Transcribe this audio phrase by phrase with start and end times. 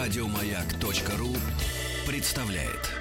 [0.00, 1.34] Радиомаяк.ру
[2.06, 2.92] представляет.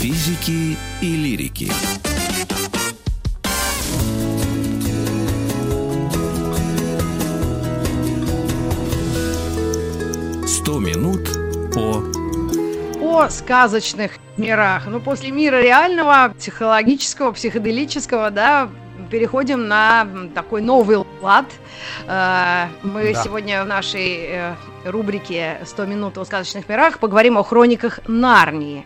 [0.00, 1.70] Физики и лирики.
[10.46, 11.28] Сто минут
[11.74, 12.02] по
[13.02, 14.86] о сказочных мирах.
[14.86, 18.70] Ну, после мира реального, психологического, психоделического, да,
[19.14, 21.46] переходим на такой новый лад.
[22.08, 23.22] Э, мы Да.
[23.22, 28.84] сегодня в нашей э, рубрике «100 минут о сказочных мирах» поговорим о хрониках Нарнии.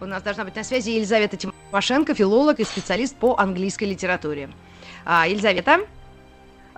[0.00, 4.48] У нас должна быть на связи Елизавета Тимошенко, филолог и специалист по английской литературе.
[5.04, 5.80] А, Елизавета?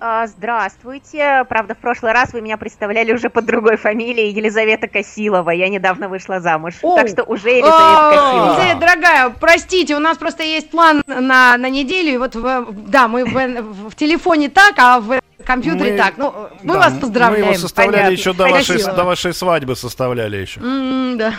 [0.03, 1.45] А, Здравствуйте.
[1.47, 5.51] Правда, в прошлый раз вы меня представляли уже под другой фамилией Елизавета Косилова.
[5.51, 6.73] Я недавно вышла замуж.
[6.81, 6.95] О!
[6.95, 8.45] Так что уже Елизавета О, Косилова.
[8.55, 13.07] Елизавета, дорогая, простите, у нас просто есть план на, на неделю, и вот, в- да,
[13.07, 16.13] мы в, в телефоне так, а в компьютере Мы- так.
[16.17, 17.45] Ну, мы Да, вас Мы поздравляем.
[17.45, 18.13] его составляли Понятно.
[18.13, 18.93] еще до вашей, Спасибо.
[18.93, 20.61] до вашей свадьбы составляли еще.
[20.61, 21.33] М, да.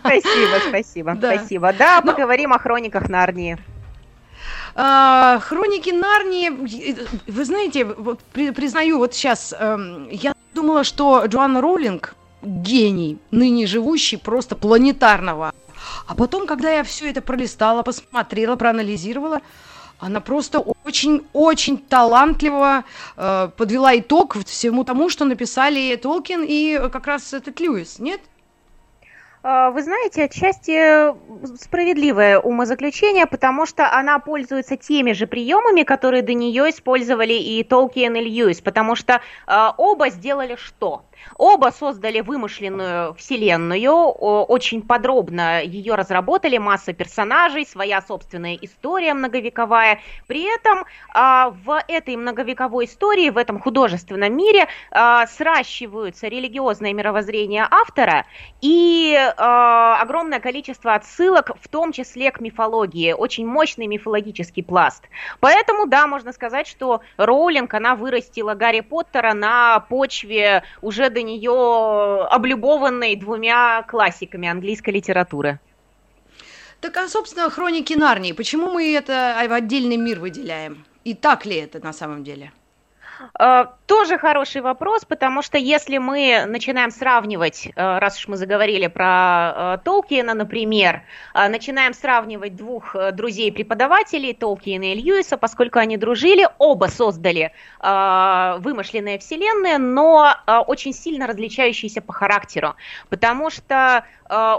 [0.00, 1.36] Спасибо, спасибо, Да.
[1.36, 1.72] спасибо.
[1.72, 3.58] Да, Ну- поговорим о хрониках Нарнии.
[4.74, 6.50] А, Хроники Нарнии,
[7.26, 13.66] вы знаете, вот при- признаю, вот сейчас, эм, я думала, что Джоанна Роулинг гений, ныне
[13.66, 15.52] живущий, просто планетарного.
[16.06, 19.40] А потом, когда я все это пролистала, посмотрела, проанализировала,
[19.98, 22.84] она просто очень-очень талантливо
[23.16, 28.20] э, подвела итог всему тому, что написали Толкин и как раз этот Льюис, нет?
[29.44, 31.12] А, Вы знаете, отчасти
[31.56, 38.14] справедливое умозаключение, потому что она пользуется теми же приемами, которые до нее использовали и Толкиен,
[38.14, 41.02] и Льюис, потому что а, оба сделали что?
[41.38, 50.00] Оба создали вымышленную вселенную, очень подробно ее разработали, масса персонажей, своя собственная история многовековая.
[50.26, 58.26] При этом а, в этой многовековой истории, в этом художественном мире сращиваются религиозное мировоззрение автора
[58.60, 65.04] и огромное количество отсылок, в том числе к мифологии, очень мощный мифологический пласт.
[65.40, 72.26] Поэтому, да, можно сказать, что Роулинг, она вырастила Гарри Поттера на почве уже до нее
[72.30, 75.58] облюбованной двумя классиками английской литературы.
[76.80, 80.84] Так, а, собственно, Хроники Нарнии, почему мы это в отдельный мир выделяем?
[81.04, 82.52] И так ли это на самом деле?
[83.38, 88.86] Э, Тоже хороший вопрос, потому что если мы начинаем сравнивать, э, раз уж мы заговорили
[88.86, 91.02] про э, Толкиена, например,
[91.34, 100.34] начинаем сравнивать двух друзей-преподавателей, Толкиена и Льюиса, поскольку они дружили, оба создали вымышленные вселенные, но
[100.66, 102.74] очень сильно различающиеся по характеру,
[103.08, 104.04] потому что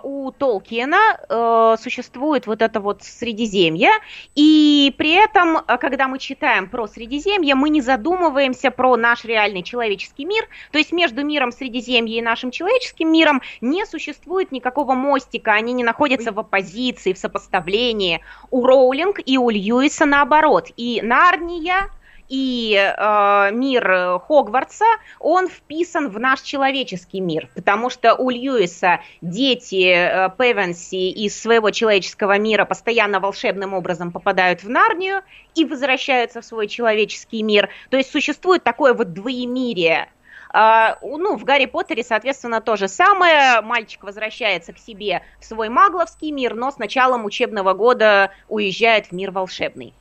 [0.04, 3.92] у Толкиена существует вот это вот Средиземье,
[4.36, 10.26] и при этом, когда мы читаем про Средиземье, мы не задумываемся про наш реальный человеческий
[10.26, 15.74] мир, то есть между миром Средиземья и нашим человеческим миром не существует никакого мостика, они
[15.74, 18.22] не находятся в оппозиции, в сопоставлении.
[18.52, 20.70] У Роулинг и у Льюиса наоборот.
[20.78, 21.90] И Нарния,
[22.30, 24.86] и э, мир э, Хогвартса,
[25.20, 31.72] он вписан в наш человеческий мир, потому что у Льюиса дети э, Певенси из своего
[31.72, 35.22] человеческого мира постоянно волшебным образом попадают в Нарнию
[35.56, 37.70] и возвращаются в свой человеческий мир.
[37.90, 40.10] То есть существует такое вот двоемирие.
[40.56, 43.62] А, ну, в Гарри Поттере, соответственно, то же самое.
[43.62, 49.12] Мальчик возвращается к себе в свой магловский мир, но с началом учебного года уезжает в
[49.14, 49.96] мир волшебный.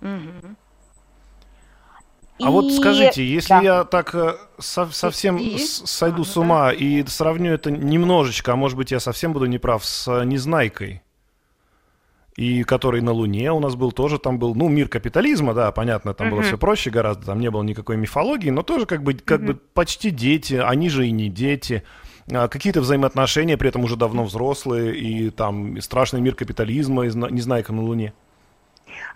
[0.00, 0.56] Мгм.
[2.42, 3.60] А вот скажите, если да.
[3.62, 5.58] я так э, со- совсем И?
[5.58, 9.84] сойду А, с ума и сравню это немножечко, а может быть я совсем буду неправ,
[9.84, 11.02] с э, Незнайкой,
[12.36, 16.14] и который на Луне у нас был тоже, там был, ну, мир капитализма, да, понятно,
[16.14, 16.46] там было Мгм.
[16.46, 20.10] все проще гораздо, там не было никакой мифологии, но тоже как бы, как бы почти
[20.10, 21.82] дети, они же и не дети,
[22.32, 27.28] А, какие-то взаимоотношения, при этом уже давно взрослые, и там страшный мир капитализма, и зна-
[27.28, 28.12] Незнайка на Луне.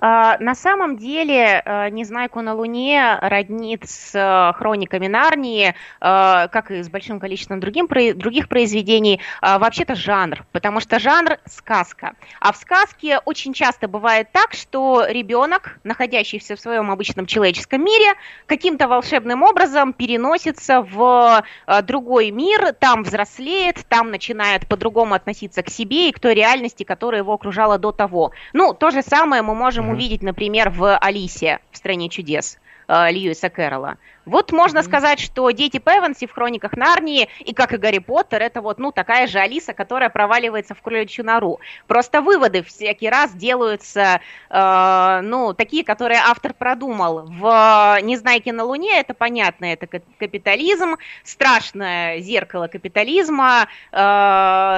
[0.04, 6.82] На самом деле, э, «Незнайку на Луне» роднит с э, хрониками Нарнии, э, как и
[6.82, 12.12] с большим количеством другим, других произведений, а, вообще-то жанр, потому что жанр– сказка.
[12.38, 18.12] А в сказке очень часто бывает так, что ребенок, находящийся в своем обычном человеческом мире,
[18.44, 21.42] каким-то волшебным образом переносится в
[21.82, 27.22] другой мир, там взрослеет, там начинает по-другому относиться к себе и к той реальности, которая
[27.22, 28.32] его окружала до того.
[28.52, 29.93] Ну, то же самое мы можем.
[29.94, 32.58] Увидеть, например, в Алисе в стране чудес.
[32.88, 33.96] Э, Льюиса Кэрролла.
[34.26, 34.82] Вот можно mm-hmm.
[34.82, 38.90] сказать, что дети Певанси в хрониках Нарнии, и как и Гарри Поттер, это вот, ну,
[38.90, 41.60] такая же Алиса, которая проваливается в кроличью нору.
[41.86, 47.26] Просто выводы всякий раз делаются, э, ну, такие, которые автор продумал.
[47.26, 49.86] В «Незнайке на Луне» это понятно, это
[50.18, 53.96] капитализм, страшное зеркало капитализма, э,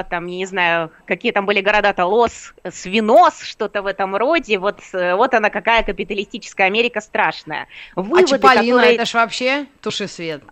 [0.09, 4.79] там, я не знаю, какие там были города-то, Лос, Свинос, что-то в этом роде, вот,
[4.91, 7.67] вот она какая капиталистическая Америка страшная.
[7.97, 8.95] А Выводы, а Чиполлино, которые...
[8.95, 10.43] это ж вообще туши свет.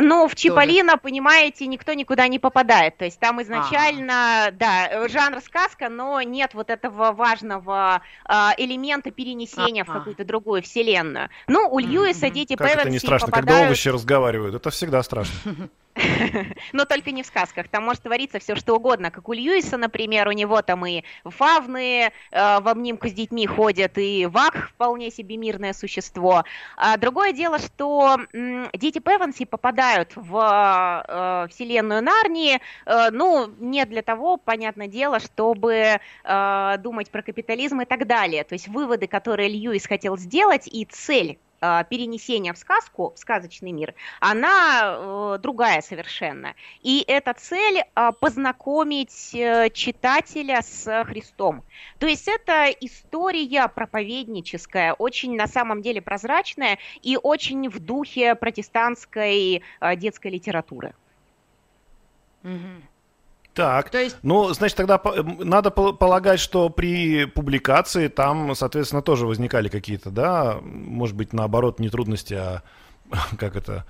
[0.00, 2.96] Ну, в Чиполлино, понимаете, никто никуда не попадает.
[2.96, 4.50] То есть там изначально, а.
[4.52, 9.90] да, жанр сказка, но нет вот этого важного э, элемента перенесения А-а.
[9.90, 11.28] в какую-то другую вселенную.
[11.48, 13.50] Ну, у Льюиса дети Как это не страшно, попадают...
[13.50, 14.54] когда овощи разговаривают?
[14.54, 15.34] Это всегда страшно.
[16.72, 17.68] Но только не в сказках.
[17.68, 19.10] Там может твориться все что угодно.
[19.10, 23.98] Как у Льюиса, например, у него там и фавны э, в обнимку с детьми ходят,
[23.98, 26.44] и вак вполне себе мирное существо.
[26.76, 33.84] А другое дело, что м, дети Певанси попадают в э, вселенную Нарнии, э, ну, не
[33.84, 38.44] для того, понятное дело, чтобы э, думать про капитализм и так далее.
[38.44, 43.94] То есть выводы, которые Льюис хотел сделать, и цель перенесения в сказку, в сказочный мир,
[44.20, 46.54] она э, другая совершенно.
[46.82, 51.62] И эта цель э, познакомить э, читателя с Христом.
[51.98, 59.62] То есть это история проповедническая, очень на самом деле прозрачная и очень в духе протестантской
[59.80, 60.94] э, детской литературы.
[62.42, 62.91] Mm-hmm.
[63.54, 64.16] Так, То есть...
[64.22, 65.00] ну, значит, тогда
[65.38, 71.90] надо полагать, что при публикации там, соответственно, тоже возникали какие-то, да, может быть, наоборот, не
[71.90, 72.62] трудности, а
[73.38, 73.84] как это,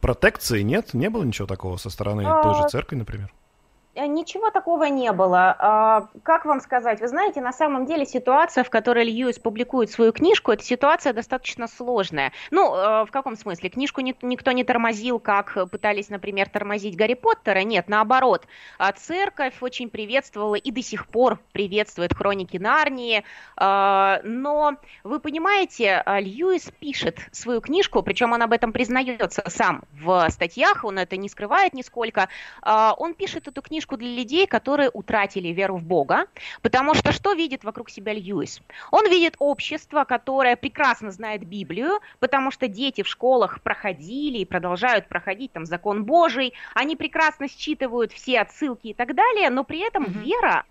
[0.00, 0.94] протекции, нет?
[0.94, 2.42] Не было ничего такого со стороны а...
[2.42, 3.30] той же церкви, например?
[3.94, 5.54] Э, ничего такого не было.
[5.58, 7.00] А, как вам сказать?
[7.00, 11.68] Вы знаете, на самом деле ситуация, в которой Льюис публикует свою книжку, эта ситуация достаточно
[11.68, 12.32] сложная.
[12.50, 13.68] Ну, э, в каком смысле?
[13.68, 17.60] Книжку никто не тормозил, как пытались, например, тормозить Гарри Поттера.
[17.60, 18.46] Нет, наоборот.
[18.78, 23.24] А церковь очень приветствовала и до сих пор приветствует хроники Нарнии.
[23.56, 30.30] А, но, вы понимаете, Льюис пишет свою книжку, причем он об этом признается сам в
[30.30, 32.28] статьях, он это не скрывает нисколько.
[32.64, 36.26] Он пишет эту книжку книжку для людей, которые утратили веру в Бога,
[36.62, 38.62] потому что что видит вокруг себя Льюис?
[38.90, 45.08] Он видит общество, которое прекрасно знает Библию, потому что дети в школах проходили и продолжают
[45.08, 50.04] проходить там закон Божий, они прекрасно считывают все отсылки и так далее, но при этом
[50.04, 50.22] mm-hmm.
[50.22, 50.64] вера,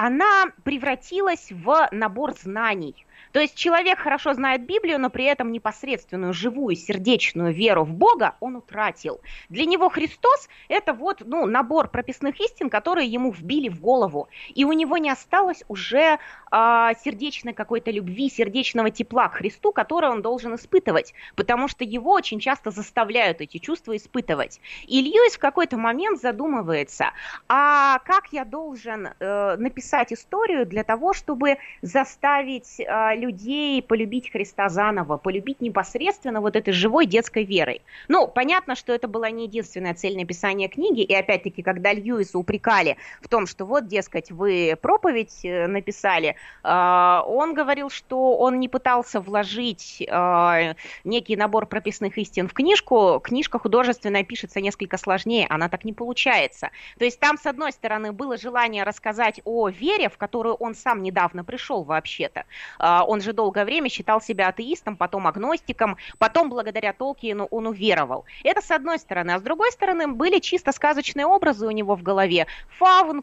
[0.00, 3.06] она превратилась в набор знаний.
[3.32, 8.34] То есть человек хорошо знает Библию, но при этом непосредственную живую сердечную веру в Бога
[8.40, 9.20] он утратил.
[9.50, 14.28] Для него Христос это вот ну, набор прописных истин, которые ему вбили в голову.
[14.54, 16.18] И у него не осталось уже
[16.50, 22.12] а, сердечной какой-то любви, сердечного тепла к Христу, которое он должен испытывать, потому что его
[22.12, 24.60] очень часто заставляют эти чувства испытывать.
[24.86, 27.12] И Льюис в какой-то момент задумывается,
[27.48, 34.68] а как я должен э, написать историю для того, чтобы заставить э, людей полюбить Христа
[34.68, 37.82] заново, полюбить непосредственно вот этой живой детской верой.
[38.08, 42.96] Ну, понятно, что это была не единственная цель написания книги, и опять-таки, когда Льюиса упрекали
[43.20, 48.68] в том, что вот, дескать, вы проповедь э, написали, а, он говорил, что он не
[48.68, 55.68] пытался вложить а, некий набор прописных истин в книжку, книжка художественная пишется несколько сложнее, она
[55.68, 56.70] так не получается.
[56.98, 61.02] То есть там, с одной стороны, было желание рассказать о вере, в которую он сам
[61.02, 62.44] недавно пришел вообще-то,
[62.78, 68.24] а, он же долгое время считал себя атеистом, потом агностиком, потом благодаря Толкину он уверовал.
[68.44, 69.32] Это с одной стороны.
[69.32, 72.46] А с другой стороны, были чисто сказочные образы у него в голове.
[72.78, 73.22] Фавн,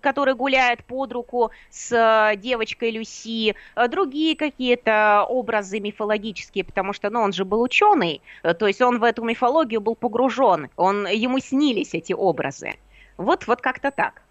[0.00, 7.10] который гуляет под руку с э, девочкой Люси, э, другие какие-то образы мифологические, потому что
[7.10, 11.06] ну, он же был ученый, э, то есть он в эту мифологию был погружен, он,
[11.06, 12.74] ему снились эти образы.
[13.16, 14.22] Вот, вот как-то так.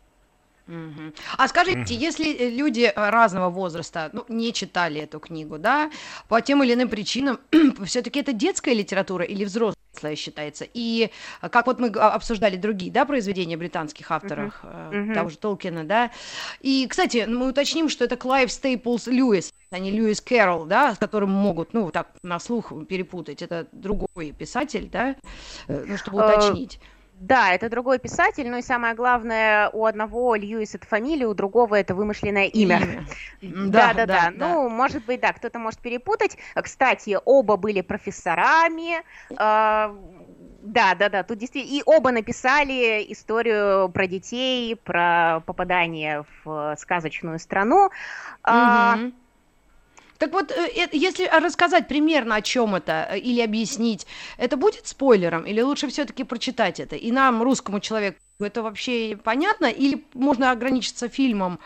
[0.68, 1.14] Угу.
[1.38, 5.90] А скажите, если э, люди э, разного возраста ну, не читали эту книгу, да,
[6.28, 7.40] по тем или иным причинам,
[7.86, 9.78] все-таки это детская литература или взрослая
[10.16, 10.66] считается?
[10.74, 11.10] И
[11.42, 14.62] э, как вот мы обсуждали другие, да, произведения британских авторов,
[15.14, 16.12] того же Толкина, да.
[16.60, 20.98] И, кстати, мы уточним, что это Клайв Стейплс Льюис, а не Льюис Кэрролл, да, с
[20.98, 23.42] которым могут, ну, так, на слух перепутать.
[23.42, 25.16] Это другой писатель, да,
[25.68, 26.80] ну, чтобы уточнить.
[27.20, 31.76] Да, это другой писатель, но и самое главное, у одного Льюис это фамилия, у другого
[31.76, 33.06] это вымышленное имя.
[33.42, 34.32] Да, да, да.
[34.32, 36.38] Ну, может быть, да, кто-то может перепутать.
[36.54, 39.02] Кстати, оба были профессорами.
[39.30, 41.80] Да, да, да, тут действительно.
[41.80, 47.90] И оба написали историю про детей, про попадание в сказочную страну.
[48.46, 49.12] Угу.
[50.18, 54.08] Так вот, э, э, если рассказать примерно о чем это э, или объяснить,
[54.38, 56.96] это будет спойлером или лучше все-таки прочитать это?
[56.96, 59.66] И нам, русскому человеку, это вообще понятно?
[59.66, 61.60] Или можно ограничиться фильмом?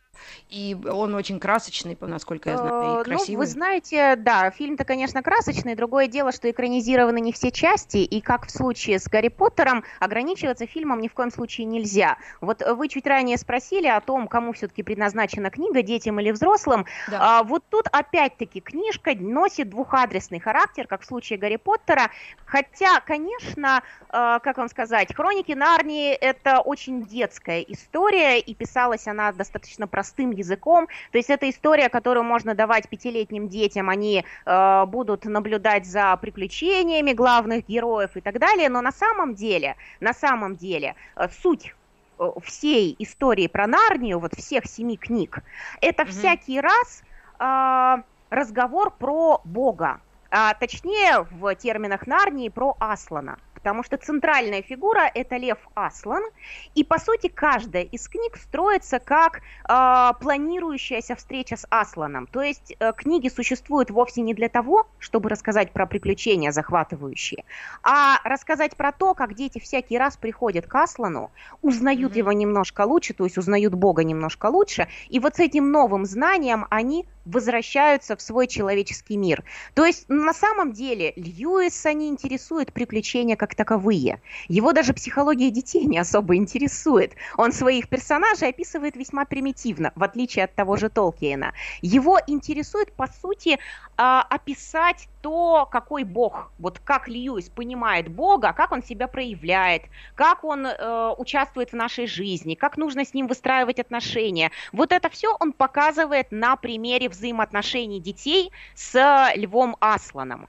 [0.51, 3.33] И он очень красочный, насколько я знаю, и красивый.
[3.33, 5.75] Ну, вы знаете, да, фильм-то, конечно, красочный.
[5.75, 10.65] Другое дело, что экранизированы не все части, и как в случае с Гарри Поттером, ограничиваться
[10.65, 12.17] фильмом ни в коем случае нельзя.
[12.41, 16.85] Вот вы чуть ранее спросили о том, кому все-таки предназначена книга, детям или взрослым.
[17.09, 17.39] Да.
[17.39, 22.11] А, вот тут опять-таки книжка носит двухадресный характер, как в случае Гарри Поттера.
[22.45, 29.31] Хотя, конечно, э, как вам сказать, Хроники Нарнии это очень детская история, и писалась она
[29.31, 30.87] достаточно простая простым языком.
[31.11, 37.13] То есть это история, которую можно давать пятилетним детям, они э, будут наблюдать за приключениями
[37.13, 38.67] главных героев и так далее.
[38.69, 41.75] Но на самом деле, на самом деле, э, суть
[42.17, 45.43] э, всей истории про Нарнию, вот всех семи книг,
[45.81, 46.09] это mm-hmm.
[46.09, 47.03] всякий раз
[47.39, 49.99] э, разговор про Бога,
[50.31, 56.23] а точнее в терминах Нарнии про Аслана потому что центральная фигура это Лев Аслан,
[56.73, 62.25] и по сути каждая из книг строится как э, планирующаяся встреча с Асланом.
[62.25, 67.43] То есть э, книги существуют вовсе не для того, чтобы рассказать про приключения захватывающие,
[67.83, 71.29] а рассказать про то, как дети всякий раз приходят к Аслану,
[71.61, 72.17] узнают mm-hmm.
[72.17, 76.65] его немножко лучше, то есть узнают Бога немножко лучше, и вот с этим новым знанием
[76.71, 79.43] они возвращаются в свой человеческий мир.
[79.73, 84.21] То есть на самом деле Льюиса не интересует приключения как таковые.
[84.47, 87.13] Его даже психология детей не особо интересует.
[87.37, 91.53] Он своих персонажей описывает весьма примитивно, в отличие от того же Толкиена.
[91.81, 93.59] Его интересует, по сути,
[93.97, 99.83] а, описать то, какой Бог, вот как Льюис понимает Бога, как он себя проявляет,
[100.15, 104.51] как он э, участвует в нашей жизни, как нужно с ним выстраивать отношения.
[104.71, 110.47] Вот это все он показывает на примере взаимоотношений детей с Львом Асланом.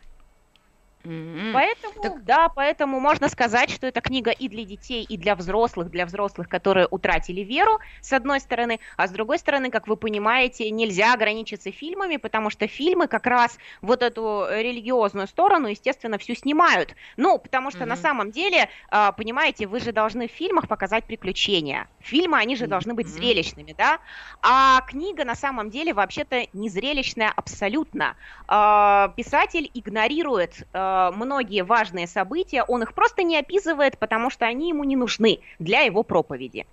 [1.05, 1.53] Mm-hmm.
[1.53, 2.25] Поэтому, так...
[2.25, 6.49] да, поэтому можно сказать, что эта книга и для детей, и для взрослых, для взрослых,
[6.49, 11.73] которые утратили веру, с одной стороны, а с другой стороны, как вы понимаете, нельзя ограничиться
[11.73, 16.95] фильмами, потому что фильмы как раз вот эту религиозную сторону, естественно, всю снимают.
[17.17, 17.87] Ну, потому что mm-hmm.
[17.87, 21.89] на самом деле, а, понимаете, вы же должны в фильмах показать приключения.
[22.01, 23.99] Фильмы, они же должны быть зрелищными, да?
[24.41, 28.17] А книга на самом деле вообще-то не зрелищная абсолютно.
[28.47, 34.69] А, писатель игнорирует а, многие важные события, он их просто не описывает, потому что они
[34.69, 36.67] ему не нужны для его проповеди.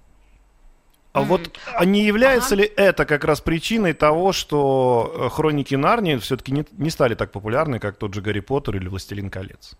[1.11, 2.63] А вот а не является ага.
[2.63, 7.31] ли это как раз причиной того, что э, хроники Нарнии все-таки не, не стали так
[7.31, 9.75] популярны, как тот же Гарри Поттер или Властелин колец?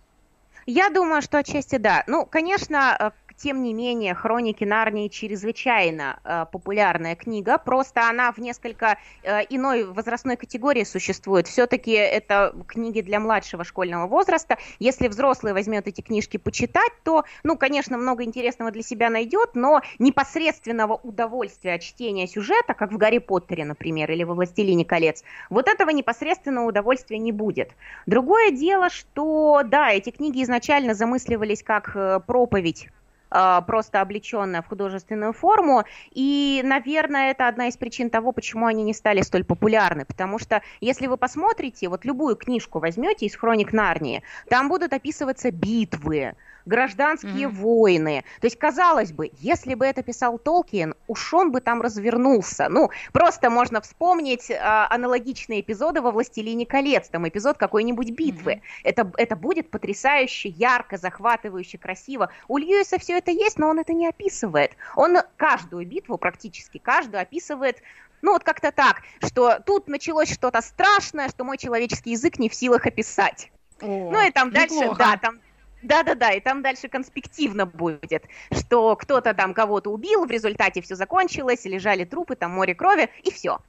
[0.66, 2.04] Я думаю, что отчасти да.
[2.08, 8.38] Ну, конечно, э, тем не менее, «Хроники Нарнии» чрезвычайно э, популярная книга, просто она в
[8.38, 11.48] несколько э, иной возрастной категории существует.
[11.48, 14.58] Все-таки это книги для младшего школьного возраста.
[14.80, 19.82] Если взрослый возьмет эти книжки почитать, то, ну, конечно, много интересного для себя найдет, но
[20.00, 25.70] непосредственного удовольствия от чтения сюжета, как в «Гарри Поттере», например, или во «Властелине колец», вот
[25.70, 27.72] этого непосредственного удовольствия не будет.
[28.06, 32.90] Другое дело, что, да, эти книги изначально замысливались как э, проповедь
[33.30, 35.84] просто облеченная в художественную форму.
[36.12, 40.06] И, наверное, это одна из причин того, почему они не стали столь популярны.
[40.06, 45.52] Потому что, если вы посмотрите, вот любую книжку возьмете из хроник Нарнии, там будут описываться
[45.52, 46.34] битвы,
[46.70, 47.56] гражданские mm-hmm.
[47.56, 48.24] войны.
[48.40, 52.70] То есть, казалось бы, если бы это писал Толкиен, уж он бы там развернулся.
[52.70, 58.54] Ну, просто можно вспомнить а, аналогичные эпизоды во «Властелине колец», там эпизод какой-нибудь битвы.
[58.54, 58.82] Mm-hmm.
[58.84, 62.30] Это, это будет потрясающе, ярко, захватывающе, красиво.
[62.48, 64.72] У Льюиса все это есть, но он это не описывает.
[64.96, 67.78] Он каждую битву, практически каждую, описывает
[68.22, 72.54] ну вот как-то так, что тут началось что-то страшное, что мой человеческий язык не в
[72.54, 73.50] силах описать.
[73.82, 74.68] О, ну и там неплохо.
[74.68, 75.40] дальше, да, там
[75.82, 81.66] да-да-да, и там дальше конспективно будет, что кто-то там кого-то убил, в результате все закончилось,
[81.66, 83.60] лежали трупы, там море крови, и все.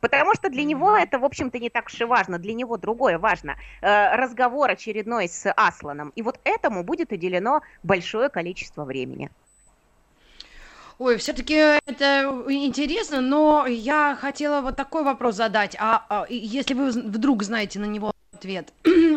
[0.00, 2.38] Потому что для него это, в общем-то, не так уж и важно.
[2.38, 3.56] Для него другое важно.
[3.82, 6.12] Э, разговор очередной с Асланом.
[6.16, 9.30] И вот этому будет уделено большое количество времени.
[10.98, 15.74] Ой, все-таки это интересно, но я хотела вот такой вопрос задать.
[15.78, 18.72] А, а если вы вдруг знаете на него ответ.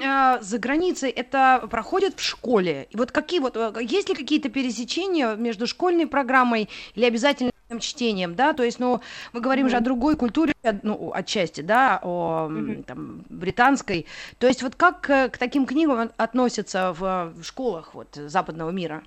[0.06, 2.88] А, за границей это проходит в школе.
[2.92, 8.36] И вот какие вот, э, есть ли какие-то пересечения между школьной программой или обязательным чтением,
[8.36, 9.02] да, то есть, ну,
[9.32, 9.70] мы говорим mm-hmm.
[9.70, 10.54] же о другой культуре,
[10.84, 12.84] ну, отчасти, да, о mm-hmm.
[12.84, 14.06] там, британской,
[14.38, 19.04] то есть вот как к, к таким книгам относятся в, в школах вот западного мира?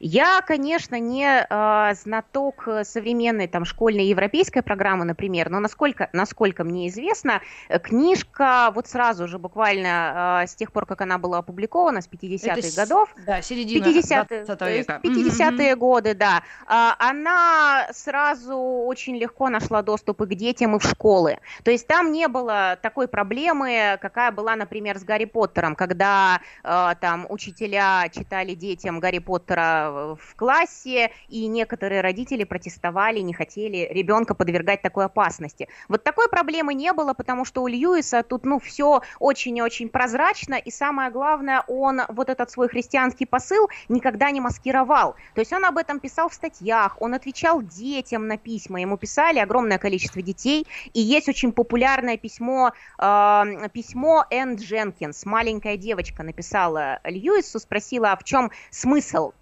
[0.00, 6.64] Я, конечно, не а, знаток э, современной там школьной европейской программы, например, но насколько, насколько
[6.64, 11.38] мне известно, э, книжка вот сразу же, буквально а, с тех пор, как она была
[11.38, 15.00] опубликована, с 50-х с- годов, Да, середина 50-е, 20 то есть века.
[15.02, 16.42] 50-е годы, да.
[16.66, 21.38] А, Она сразу очень легко нашла доступ и к детям, и в школы.
[21.64, 26.94] То есть там не было такой проблемы, какая была, например, с Гарри Поттером, когда э,
[27.00, 34.34] там учителя читали детям Гарри Поттера в классе, и некоторые родители протестовали, не хотели ребенка
[34.34, 35.68] подвергать такой опасности.
[35.88, 39.88] Вот такой проблемы не было, потому что у Льюиса тут, ну, все очень и очень
[39.90, 45.14] прозрачно, и самое главное, он вот этот свой христианский посыл никогда не маскировал.
[45.34, 49.38] То есть он об этом писал в статьях, он отвечал детям на письма, ему писали
[49.38, 56.98] огромное количество детей, и есть очень популярное письмо, э, письмо Энн Дженкинс, маленькая девочка написала
[57.04, 58.95] Льюису, спросила, а в чем смысл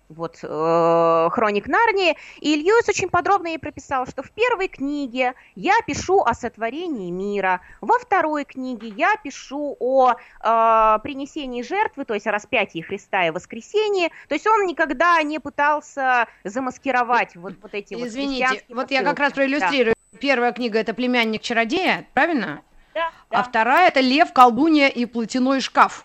[0.08, 5.75] вот э, Хроник Нарнии, и Льюис очень подробно ей прописал, что в первой книге я
[5.87, 12.26] пишу о сотворении мира, во второй книге я пишу о э, принесении жертвы, то есть
[12.26, 17.94] о распятии Христа и воскресении, то есть он никогда не пытался замаскировать вот, вот эти
[17.94, 19.94] вот Извините, вот я как раз проиллюстрирую.
[20.20, 22.62] Первая книга это племянник чародея, правильно?
[22.94, 26.04] Да, А да, вторая это лев, колдунья и платяной шкаф.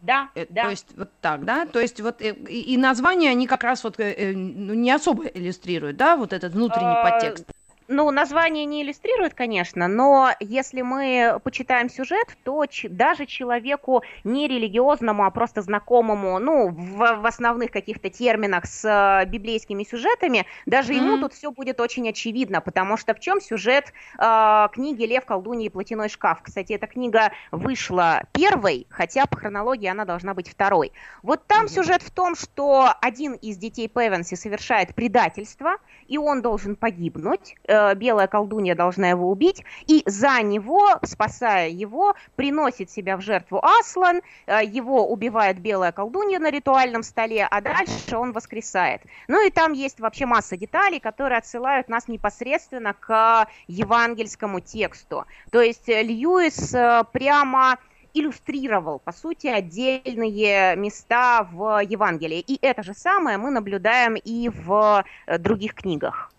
[0.00, 0.64] Да, Э, да.
[0.64, 1.66] То есть вот так, да?
[1.66, 5.26] То есть вот э, и, названия они как раз вот э, э, ну, не особо
[5.26, 7.44] иллюстрируют, да, вот этот внутренний А, подтекст.
[7.90, 15.24] Ну, название не иллюстрирует, конечно, но если мы почитаем сюжет, то даже человеку не религиозному,
[15.24, 21.12] а просто знакомому, ну, в, в основных каких-то терминах с э, библейскими сюжетами, даже ему
[21.12, 21.20] Мгм.
[21.20, 25.70] тут все будет очень очевидно, потому что в чем сюжет э, книги «Лев, колдунья и
[25.70, 26.42] платяной шкаф».
[26.42, 30.92] Кстати, эта книга вышла первой, хотя по хронологии она должна быть второй.
[31.22, 31.68] Вот там Мгм.
[31.68, 35.76] сюжет в том, что один из детей Певенси совершает предательство,
[36.06, 37.54] и он должен погибнуть.
[37.66, 43.60] Э, Белая колдунья должна его убить, и за него, спасая его, приносит себя в жертву
[43.62, 49.02] Аслан, э, его убивает белая колдунья на ритуальном столе, а дальше он воскресает.
[49.28, 55.24] Ну и там есть вообще масса деталей, которые отсылают нас непосредственно к евангельскому тексту.
[55.50, 57.78] То есть э, Льюис э, прямо
[58.14, 62.40] иллюстрировал, по сути, отдельные места в Евангелии.
[62.40, 66.32] И это же самое мы наблюдаем и в э, других книгах.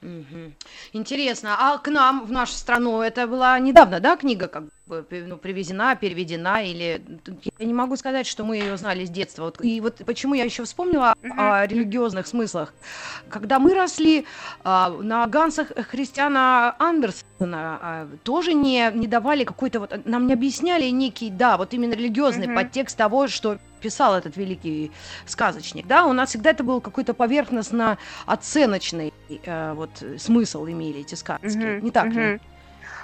[0.00, 0.54] Мгм.
[0.92, 5.96] Интересно, а к нам, в нашу страну, это была недавно, да, книга как ну, привезена,
[5.96, 7.02] переведена, или
[7.58, 9.44] я не могу сказать, что мы ее знали с детства.
[9.44, 12.72] Вот, и вот почему я еще вспомнила о религиозных смыслах.
[13.28, 14.26] Когда мы росли
[14.64, 20.88] а, на Гансах Христиана Андерсона а, тоже не, не давали какой-то вот, нам не объясняли
[20.90, 24.90] некий, да, вот именно религиозный подтекст того, что писал этот великий
[25.26, 29.12] сказочник, да, у нас всегда это был какой-то поверхностно оценочный
[29.44, 32.32] э, вот смысл имели эти сказки, Мгм, не так ли?
[32.32, 32.40] мгм.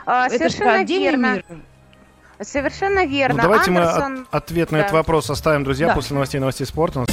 [0.06, 1.34] А, Это же отдельный верно.
[1.34, 1.44] мир.
[2.40, 3.36] Совершенно верно.
[3.36, 4.26] Ну, давайте мы Андерсон...
[4.30, 4.82] от- ответ на да.
[4.84, 5.94] этот вопрос оставим, друзья, Да.
[5.94, 7.04] после новостей новостей спорта.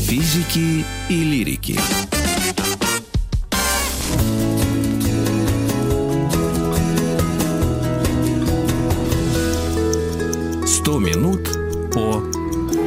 [0.00, 1.78] Физики и лирики.
[10.66, 11.48] Сто минут
[11.92, 12.22] по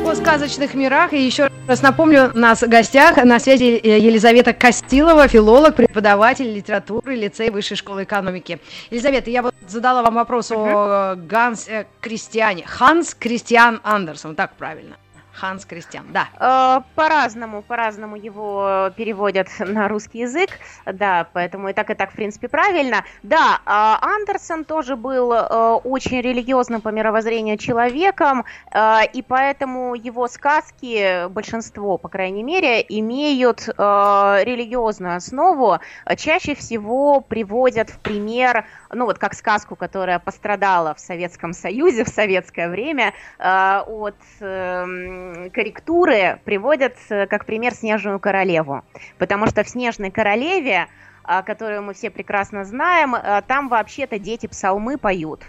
[0.10, 1.14] О сказочных мирах.
[1.14, 6.52] И еще раз напомню, у нас в гостях на связи э, Елизавета Костилова, филолог, преподаватель
[6.52, 8.60] литературы лицей Высшей школы экономики.
[8.90, 12.66] Елизавета, я вот задала вам вопрос о Ганс э, Кристиане.
[12.66, 14.98] Ханс Кристиан Андерсон, так правильно.
[15.34, 16.28] Ханс Кристиан, да.
[16.40, 20.50] Э, По-разному, по-разному его переводят на русский язык,
[20.86, 23.04] да, поэтому и так, и так, в принципе, правильно.
[23.24, 30.28] Да, а Андерсон тоже был э, очень религиозным по мировоззрению человеком, э, и поэтому его
[30.28, 39.06] сказки, большинство, по крайней мере, имеют религиозную основу, Э, чаще всего приводят в пример, ну
[39.06, 45.21] вот как сказку, которая пострадала в Советском Союзе в советское время, от эм,
[45.54, 48.84] корректуры приводят э, как пример Снежную королеву.
[49.18, 50.88] Потому что в Снежной королеве,
[51.24, 55.44] а, которую мы все прекрасно знаем, э, там вообще-то дети псалмы поют.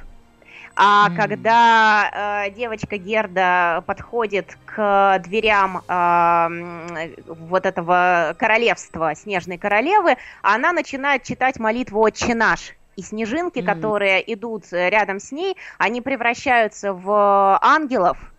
[0.76, 1.14] А М.
[1.14, 11.24] когда э, девочка Герда подходит к дверям м, вот этого королевства Снежной королевы, она начинает
[11.24, 12.72] читать молитву «Отче наш».
[12.96, 13.66] И снежинки, Мгм.
[13.66, 18.31] которые идут э, рядом с ней, они превращаются в ангелов,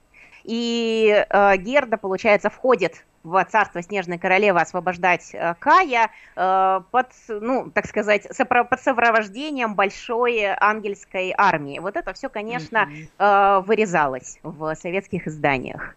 [0.43, 7.71] и э, Герда, получается, входит в царство Снежной Королевы освобождать э, Кая э, под, ну,
[7.71, 11.79] так сказать, сопро- под сопровождением большой ангельской армии.
[11.79, 15.95] Вот это все, конечно, э, вырезалось в советских изданиях.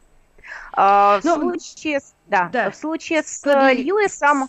[0.72, 3.82] А, в ну, случае, да, да, в случае с Подли...
[3.82, 4.48] Льюисом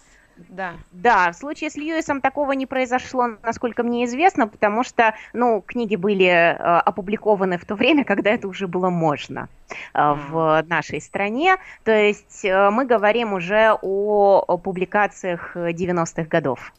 [0.49, 0.73] да.
[0.91, 5.95] Да, в случае с Льюисом такого не произошло, насколько мне известно, потому что, ну, книги
[5.95, 9.49] были э, опубликованы в то время, когда это уже было можно
[9.93, 11.57] э, в нашей стране.
[11.83, 16.71] То есть э, мы говорим уже о, о публикациях 90-х годов.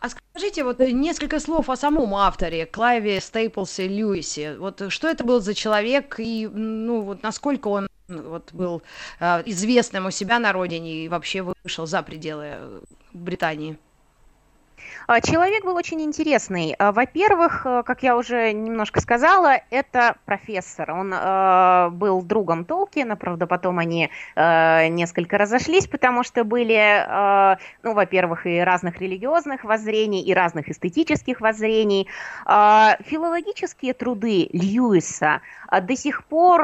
[0.00, 4.56] А скажите вот несколько слов о самом авторе, Клайве Стейплсе Льюисе.
[4.56, 8.82] Вот что это был за человек и, ну, вот насколько он вот был
[9.20, 12.80] э, известным у себя на родине и вообще вышел за пределы э,
[13.12, 13.78] Британии?
[15.12, 16.76] А, человек был очень интересный.
[16.78, 20.92] А, во-первых, э, как я уже немножко сказала, это профессор.
[20.92, 27.92] Он э, был другом Толкина, правда, потом они э, несколько разошлись, потому что были, ну,
[27.92, 32.06] во-первых, и разных религиозных воззрений, и разных эстетических воззрений.
[32.46, 35.40] Э, филологические труды Льюиса
[35.72, 36.62] до сих пор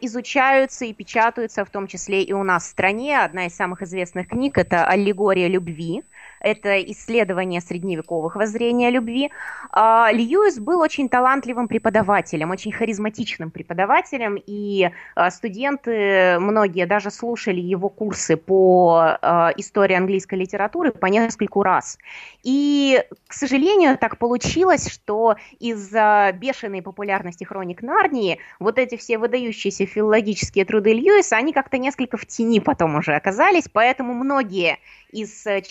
[0.00, 3.20] изучаются и печатаются, в том числе и у нас в стране.
[3.20, 6.02] Одна из самых известных книг– это «Аллегория любви»,
[6.44, 9.30] это исследование средневековых воззрений любви.
[9.72, 17.60] А, Льюис был очень талантливым преподавателем, очень харизматичным преподавателем, и а, студенты, многие даже слушали
[17.60, 21.98] его курсы по а, истории английской литературы по нескольку раз.
[22.42, 29.86] И, к сожалению, так получилось, что из-за бешеной популярности хроник Нарнии вот эти все выдающиеся
[29.86, 34.78] филологические труды Льюиса, они как-то несколько в тени потом уже оказались, поэтому многие
[35.14, 35.62] из э,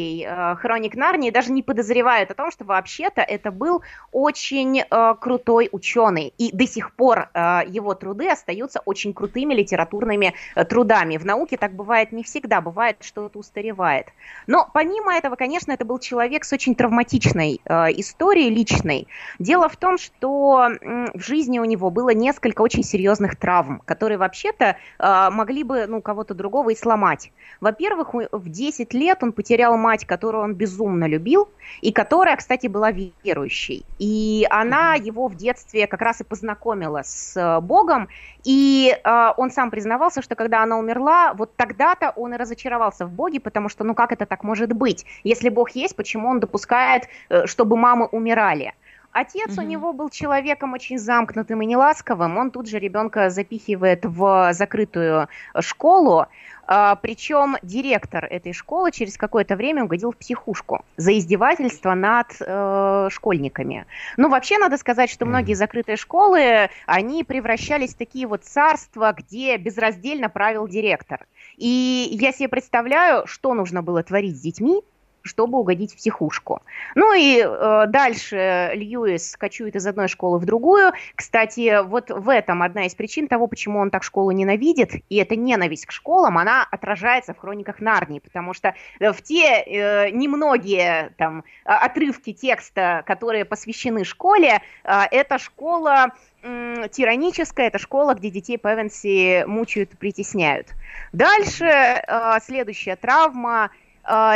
[0.00, 3.82] читателей э, Хроник Нарнии даже не подозревают о том, что вообще-то это был
[4.12, 6.32] очень э, крутой ученый.
[6.38, 10.34] И до сих пор э, его труды остаются очень крутыми литературными
[10.68, 11.16] трудами.
[11.16, 14.06] В науке так бывает не всегда, бывает, что это устаревает.
[14.46, 17.60] Но помимо этого, конечно, это был человек с очень травматичной
[17.96, 19.06] историей личной.
[19.38, 20.70] Дело в том, что
[21.14, 26.34] в жизни у него было несколько очень серьезных травм, которые вообще-то могли бы ну, кого-то
[26.34, 27.32] другого и сломать.
[27.60, 31.48] Во-первых, в 10 10 лет он потерял мать, которую он безумно любил,
[31.80, 33.84] и которая, кстати, была верующей.
[33.98, 38.08] И она его в детстве как раз и познакомила с э, Богом,
[38.44, 43.12] и э, он сам признавался, что когда она умерла, вот тогда-то он и разочаровался в
[43.12, 45.04] Боге, потому что, ну как это так может быть?
[45.24, 48.74] Если Бог есть, почему он допускает, э, чтобы мамы умирали?
[49.12, 49.62] Отец угу.
[49.62, 52.38] у него был человеком очень замкнутым и неласковым.
[52.38, 56.26] Он тут же ребенка запихивает в закрытую школу.
[56.72, 63.08] А, Причем директор этой школы через какое-то время угодил в психушку за издевательство над э,
[63.10, 63.86] школьниками.
[64.16, 69.56] Ну, вообще надо сказать, что многие закрытые школы, они превращались в такие вот царства, где
[69.56, 71.26] безраздельно правил директор.
[71.56, 74.82] И я себе представляю, что нужно было творить с детьми,
[75.22, 76.62] чтобы угодить в психушку.
[76.94, 80.92] Ну и э, дальше Льюис кочует из одной школы в другую.
[81.14, 85.36] Кстати, вот в этом одна из причин того, почему он так школу ненавидит, и эта
[85.36, 91.44] ненависть к школам, она отражается в хрониках Нарнии, потому что в те э, немногие там
[91.64, 99.90] отрывки текста, которые посвящены школе, э, эта школа тираническая, это школа, где детей Певенси мучают
[99.98, 100.68] притесняют.
[101.12, 103.70] Дальше э, следующая травма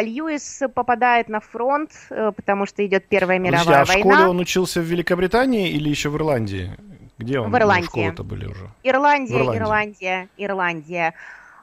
[0.02, 4.10] Льюис попадает на фронт, э, потому что идет Первая мировая Подожди, а война.
[4.10, 6.76] в школе он учился в Великобритании или еще в Ирландии?
[7.18, 7.50] Где он?
[7.50, 7.86] В Ирландии.
[7.86, 8.70] Школы-то были уже?
[8.82, 10.28] Ирландия, Ирландия, Ирландия.
[10.36, 11.14] Ирландия.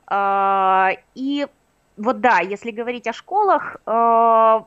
[0.07, 1.47] А, и
[1.97, 4.65] вот да, если говорить о школах, а,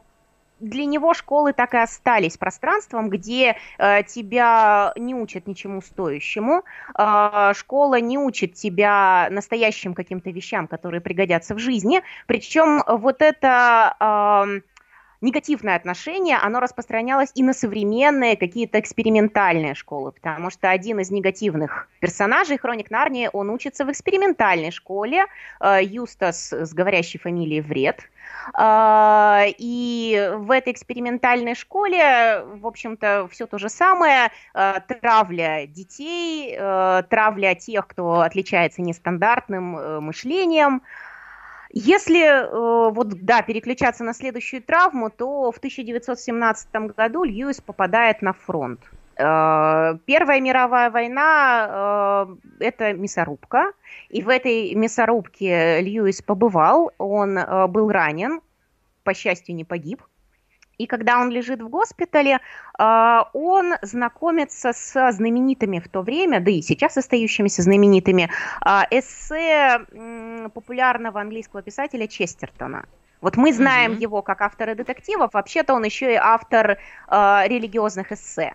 [0.61, 6.63] для него школы так и остались пространством, где э, тебя не учат ничему стоящему,
[6.99, 13.97] э, школа не учит тебя настоящим каким-то вещам, которые пригодятся в жизни, причем вот это...
[14.01, 14.74] Э,
[15.25, 21.89] негативное отношение, оно распространялось и на современные какие-то экспериментальные школы, потому что один из негативных
[22.01, 25.27] персонажей Хроник Нарнии, он учится в экспериментальной школе,
[25.61, 28.09] э, Юстас с говорящей фамилией Вред,
[28.53, 34.31] а, и в этой экспериментальной школе, в общем-то, все то же самое.
[34.53, 40.83] А, травля детей, травля тех, кто отличается нестандартным э, мышлением.
[41.77, 48.33] Если э, вот да, переключаться на следующую травму, то в 1917 году Льюис попадает на
[48.33, 48.79] фронт.
[49.17, 53.73] Э, Первая мировая война э,– это мясорубка,
[54.09, 58.41] и в этой мясорубке Льюис побывал, он был ранен,
[59.03, 60.01] по счастью, не погиб.
[60.79, 62.41] И когда он лежит в госпитале,
[62.79, 68.31] он знакомится с знаменитыми в то время, да и сейчас остающимися знаменитыми,
[68.91, 69.81] эссе
[70.53, 72.85] популярного английского писателя Честертона.
[73.21, 74.03] Вот мы знаем mm-hmm.
[74.03, 78.55] его как автора детективов, вообще-то он еще и автор религиозных эссе.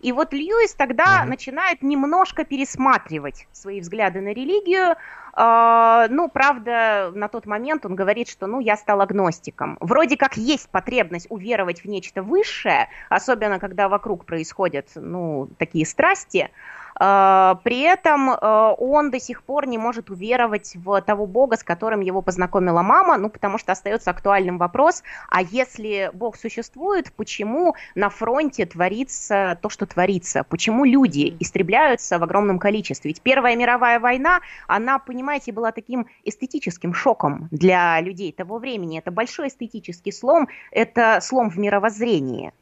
[0.00, 1.28] И вот Льюис тогда mm-hmm.
[1.28, 4.96] начинает немножко пересматривать свои взгляды на религию.
[5.36, 9.76] Э, ну, правда, на тот момент он говорит, что, ну, я стал агностиком.
[9.80, 16.50] Вроде как есть потребность уверовать в нечто высшее, особенно когда вокруг происходят, ну, такие страсти.
[16.94, 21.64] А, при этом а, он до сих пор не может уверовать в того Бога, с
[21.64, 27.74] которым его познакомила мама, ну, потому что остается актуальным вопрос, а если Бог существует, почему
[27.94, 30.44] на фронте творится то, что творится?
[30.44, 33.08] Почему люди истребляются в огромном количестве?
[33.08, 38.98] Ведь Первая мировая война, она, понимаете, была таким эстетическим шоком для людей того времени.
[38.98, 42.52] Это большой эстетический слом, это слом в мировоззрении.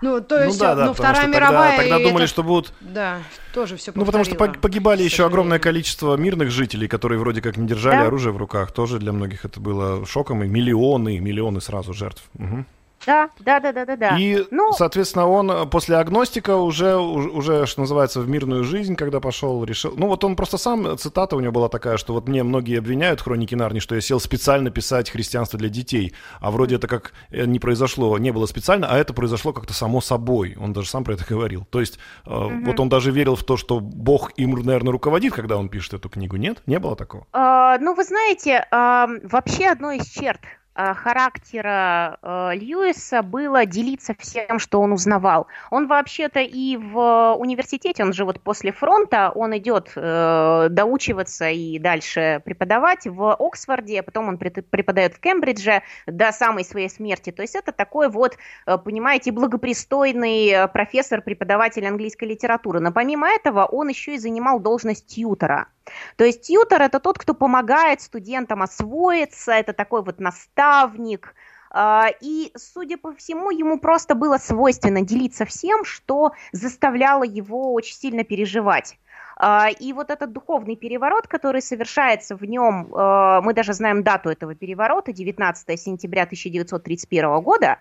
[0.00, 1.76] Ну, то ну есть, ну, да, да, ну, Вторая мировая...
[1.76, 2.32] Тогда, тогда думали, это...
[2.32, 2.72] что будут...
[2.80, 3.18] Да,
[3.52, 7.66] тоже все Ну, потому что погибали еще огромное количество мирных жителей, которые вроде как не
[7.66, 8.06] держали да?
[8.06, 8.72] оружие в руках.
[8.72, 10.42] Тоже для многих это было шоком.
[10.42, 12.22] И миллионы, миллионы сразу жертв.
[12.38, 12.64] Угу.
[13.06, 14.18] Да, да, да, да, да, да.
[14.18, 14.72] И, ну...
[14.72, 19.94] соответственно, он э, после агностика уже, уже, что называется, в мирную жизнь, когда пошел, решил.
[19.96, 23.20] Ну, вот он просто сам, цитата у него была такая, что вот мне многие обвиняют
[23.20, 26.14] хроники Нарни, что я сел специально писать христианство для детей.
[26.40, 30.00] А вроде это как э, не произошло, не было специально, а это произошло как-то само
[30.00, 30.56] собой.
[30.60, 31.66] Он даже сам про это говорил.
[31.70, 32.64] То есть, э, угу.
[32.66, 36.08] вот он даже верил в то, что Бог им, наверное, руководит, когда он пишет эту
[36.08, 36.36] книгу.
[36.36, 36.62] Нет?
[36.66, 37.26] Не было такого?
[37.32, 40.59] А, ну, вы знаете, а, вообще одной из черт Э,
[40.94, 45.46] характера э, Льюиса было делиться всем, что он узнавал.
[45.70, 51.78] Он вообще-то и в университете, он же вот после фронта, он идет э, доучиваться и
[51.78, 57.30] дальше преподавать в Оксфорде, потом он преподает в Кембридже до самой своей смерти.
[57.30, 62.80] То есть это такой вот, понимаете, благопристойный профессор, преподаватель английской литературы.
[62.80, 65.68] Но помимо этого он еще и занимал должность тьютора.
[66.16, 71.34] То есть тьютор это тот, кто помогает студентам освоиться, это такой вот наставник,
[71.70, 77.94] а, и, судя по всему, ему просто было свойственно делиться всем, что заставляло его очень
[77.94, 78.98] сильно переживать.
[79.36, 84.28] А, и вот этот духовный переворот, который совершается в нем, а, мы даже знаем дату
[84.28, 87.78] этого переворота, 19 сентября 1931 года,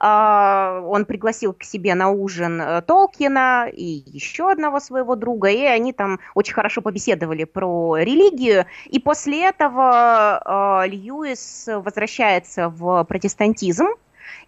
[0.00, 5.92] он пригласил к себе на ужин э, Толкина и еще одного своего друга, и они
[5.92, 8.64] там очень хорошо побеседовали про религию.
[8.86, 13.88] И после этого а, Льюис возвращается в протестантизм,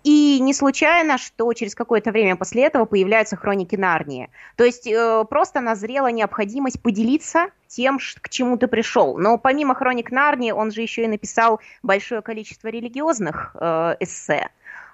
[0.05, 4.31] и не случайно, что через какое-то время после этого появляются хроники Нарнии.
[4.57, 9.17] То есть э, просто назрела необходимость поделиться тем, к чему ты пришел.
[9.17, 14.49] Но помимо хроник Нарнии, он же еще и написал большое количество религиозных э, эссе.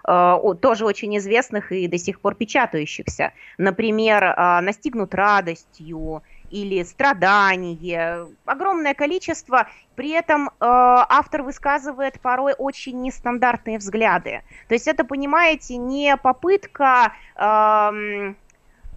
[0.08, 3.32] Э, тоже очень известных и до сих пор печатающихся.
[3.58, 9.68] Например, э, «Настигнут радостью», или страдание, огромное количество.
[9.96, 14.40] При этом э, автор высказывает порой очень нестандартные взгляды.
[14.68, 18.34] То есть это, понимаете, не попытка э,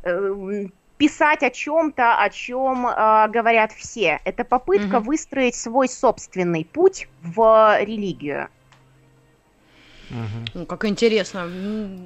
[0.03, 0.65] э,
[0.97, 4.21] писать о чем-то, о чем э, говорят все.
[4.23, 5.07] Это попытка угу.
[5.07, 8.47] выстроить свой собственный путь в религию.
[10.11, 10.59] Угу.
[10.59, 11.49] Ну, как интересно.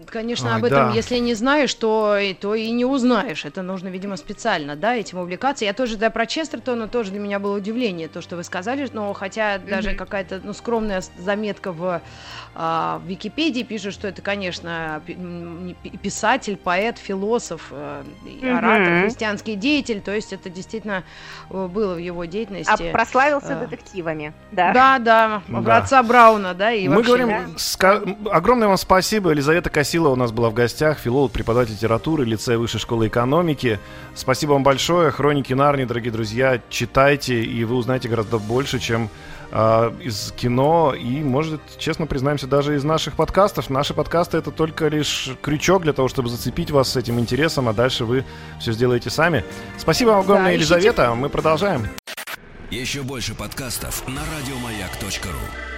[0.06, 0.96] Конечно, Ой, об этом, да.
[0.96, 3.46] если не знаешь, то, то и не узнаешь.
[3.46, 5.66] Это нужно, видимо, специально, да, этим увлекаться.
[5.66, 9.14] Я тоже, да, про Честертона тоже для меня было удивление, то, что вы сказали, но
[9.14, 9.70] хотя угу.
[9.70, 12.02] даже какая-то ну, скромная заметка в,
[12.54, 15.02] а, в Википедии пишет, что это, конечно,
[16.02, 18.48] писатель, поэт, философ, угу.
[18.48, 21.04] оратор, христианский деятель, то есть это действительно
[21.50, 22.90] э, было в его деятельности.
[22.90, 23.66] А прославился а...
[23.66, 24.72] детективами, да.
[24.74, 25.78] Да, да, да.
[25.78, 27.60] отца Брауна, да, и Мы вообще, говорим, да?
[28.32, 29.32] Огромное вам спасибо.
[29.32, 33.80] Елизавета Косила у нас была в гостях, филолог, преподаватель литературы, лицея Высшей школы экономики.
[34.16, 35.12] Спасибо вам большое.
[35.12, 39.10] Хроники Нарни, дорогие друзья, читайте, и вы узнаете гораздо больше, чем
[39.52, 43.70] э, из кино и, может, честно признаемся, даже из наших подкастов.
[43.70, 47.74] Наши подкасты это только лишь крючок для того, чтобы зацепить вас с этим интересом, а
[47.74, 48.26] дальше вы
[48.60, 49.44] все сделаете сами.
[49.78, 51.14] Спасибо вам огромное, да, Елизавета.
[51.16, 51.88] Мы продолжаем.
[52.72, 55.75] Еще больше подкастов на радиомаяк.ру